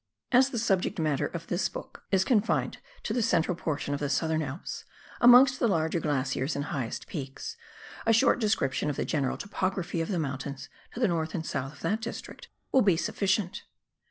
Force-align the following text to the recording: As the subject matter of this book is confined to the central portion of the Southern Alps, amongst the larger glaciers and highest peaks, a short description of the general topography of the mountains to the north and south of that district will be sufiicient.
As 0.31 0.49
the 0.49 0.57
subject 0.57 0.97
matter 0.97 1.27
of 1.27 1.45
this 1.45 1.69
book 1.69 2.05
is 2.09 2.23
confined 2.25 2.79
to 3.03 3.13
the 3.13 3.21
central 3.21 3.55
portion 3.55 3.93
of 3.93 3.99
the 3.99 4.09
Southern 4.09 4.41
Alps, 4.41 4.83
amongst 5.19 5.59
the 5.59 5.67
larger 5.67 5.99
glaciers 5.99 6.55
and 6.55 6.65
highest 6.65 7.05
peaks, 7.05 7.55
a 8.07 8.11
short 8.11 8.39
description 8.39 8.89
of 8.89 8.95
the 8.95 9.05
general 9.05 9.37
topography 9.37 10.01
of 10.01 10.09
the 10.09 10.17
mountains 10.17 10.69
to 10.95 10.99
the 10.99 11.07
north 11.07 11.35
and 11.35 11.45
south 11.45 11.73
of 11.73 11.81
that 11.81 12.01
district 12.01 12.47
will 12.71 12.81
be 12.81 12.95
sufiicient. 12.95 13.61